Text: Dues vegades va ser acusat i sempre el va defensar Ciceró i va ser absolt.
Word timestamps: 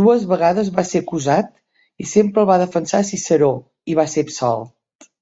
Dues 0.00 0.26
vegades 0.34 0.70
va 0.76 0.84
ser 0.92 1.02
acusat 1.04 1.50
i 2.06 2.08
sempre 2.14 2.44
el 2.46 2.48
va 2.54 2.62
defensar 2.66 3.04
Ciceró 3.12 3.52
i 3.94 4.02
va 4.04 4.10
ser 4.18 4.28
absolt. 4.30 5.14